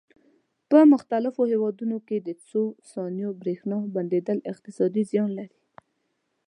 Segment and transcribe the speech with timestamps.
[0.69, 2.61] په پرمختللو هېوادونو کې د څو
[2.91, 5.57] ثانیو برېښنا بندېدل اقتصادي زیان لري.